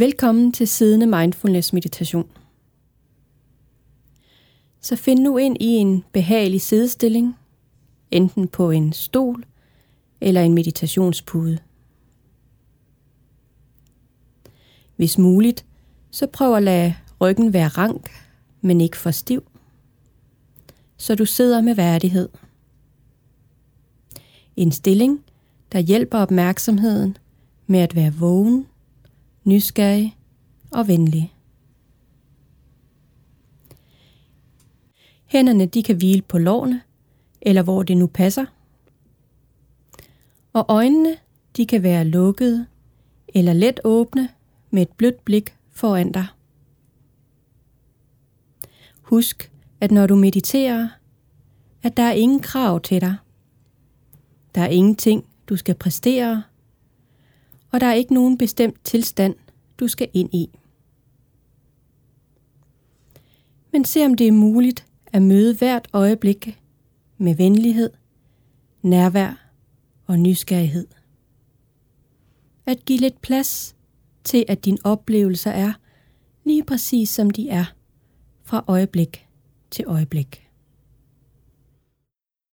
Velkommen 0.00 0.52
til 0.52 0.68
siddende 0.68 1.06
mindfulness 1.06 1.72
meditation. 1.72 2.30
Så 4.80 4.96
find 4.96 5.20
nu 5.20 5.36
ind 5.36 5.56
i 5.60 5.66
en 5.66 6.04
behagelig 6.12 6.60
siddestilling, 6.60 7.36
enten 8.10 8.48
på 8.48 8.70
en 8.70 8.92
stol 8.92 9.44
eller 10.20 10.42
en 10.42 10.54
meditationspude. 10.54 11.58
Hvis 14.96 15.18
muligt, 15.18 15.66
så 16.10 16.26
prøv 16.26 16.56
at 16.56 16.62
lade 16.62 16.94
ryggen 17.20 17.52
være 17.52 17.68
rank, 17.68 18.10
men 18.60 18.80
ikke 18.80 18.96
for 18.96 19.10
stiv, 19.10 19.42
så 20.96 21.14
du 21.14 21.24
sidder 21.24 21.60
med 21.60 21.74
værdighed. 21.74 22.28
En 24.56 24.72
stilling, 24.72 25.24
der 25.72 25.78
hjælper 25.78 26.18
opmærksomheden 26.18 27.16
med 27.66 27.80
at 27.80 27.94
være 27.94 28.12
vågen 28.12 28.66
nysgerrig 29.48 30.16
og 30.70 30.88
venlig. 30.88 31.34
Hænderne 35.26 35.66
de 35.66 35.82
kan 35.82 35.96
hvile 35.96 36.22
på 36.22 36.38
lårene, 36.38 36.82
eller 37.42 37.62
hvor 37.62 37.82
det 37.82 37.96
nu 37.96 38.06
passer. 38.06 38.44
Og 40.52 40.64
øjnene 40.68 41.16
de 41.56 41.66
kan 41.66 41.82
være 41.82 42.04
lukkede 42.04 42.66
eller 43.34 43.52
let 43.52 43.80
åbne 43.84 44.28
med 44.70 44.82
et 44.82 44.88
blødt 44.88 45.24
blik 45.24 45.56
foran 45.70 46.12
dig. 46.12 46.26
Husk, 49.02 49.52
at 49.80 49.90
når 49.90 50.06
du 50.06 50.14
mediterer, 50.16 50.88
at 51.82 51.96
der 51.96 52.02
er 52.02 52.12
ingen 52.12 52.40
krav 52.40 52.80
til 52.80 53.00
dig. 53.00 53.16
Der 54.54 54.60
er 54.60 54.68
ingenting, 54.68 55.24
du 55.48 55.56
skal 55.56 55.74
præstere, 55.74 56.42
og 57.70 57.80
der 57.80 57.86
er 57.86 57.94
ikke 57.94 58.14
nogen 58.14 58.38
bestemt 58.38 58.84
tilstand, 58.84 59.34
du 59.80 59.88
skal 59.88 60.08
ind 60.12 60.34
i. 60.34 60.50
Men 63.72 63.84
se 63.84 64.04
om 64.04 64.14
det 64.14 64.28
er 64.28 64.32
muligt 64.32 64.86
at 65.06 65.22
møde 65.22 65.54
hvert 65.54 65.88
øjeblik 65.92 66.60
med 67.18 67.34
venlighed, 67.34 67.90
nærvær 68.82 69.50
og 70.06 70.18
nysgerrighed. 70.18 70.86
At 72.66 72.84
give 72.84 72.98
lidt 72.98 73.20
plads 73.20 73.76
til, 74.24 74.44
at 74.48 74.64
dine 74.64 74.78
oplevelser 74.84 75.50
er 75.50 75.72
lige 76.44 76.64
præcis 76.64 77.08
som 77.10 77.30
de 77.30 77.48
er 77.48 77.64
fra 78.42 78.64
øjeblik 78.66 79.28
til 79.70 79.84
øjeblik. 79.86 80.47